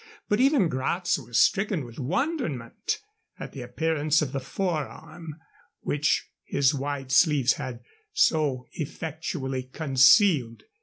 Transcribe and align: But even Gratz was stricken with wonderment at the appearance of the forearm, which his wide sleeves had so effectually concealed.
But 0.29 0.39
even 0.39 0.67
Gratz 0.67 1.19
was 1.19 1.39
stricken 1.39 1.85
with 1.85 1.99
wonderment 1.99 2.97
at 3.37 3.51
the 3.51 3.61
appearance 3.61 4.23
of 4.23 4.31
the 4.31 4.39
forearm, 4.39 5.35
which 5.81 6.27
his 6.43 6.73
wide 6.73 7.11
sleeves 7.11 7.53
had 7.53 7.81
so 8.11 8.65
effectually 8.71 9.61
concealed. 9.61 10.63